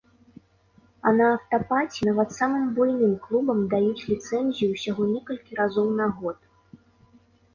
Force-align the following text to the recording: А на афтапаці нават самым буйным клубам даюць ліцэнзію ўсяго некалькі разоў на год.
А 1.07 1.11
на 1.17 1.25
афтапаці 1.33 2.07
нават 2.07 2.29
самым 2.37 2.63
буйным 2.79 3.11
клубам 3.27 3.59
даюць 3.73 4.07
ліцэнзію 4.13 4.69
ўсяго 4.71 5.03
некалькі 5.13 5.51
разоў 5.61 5.87
на 5.99 6.07
год. 6.23 6.39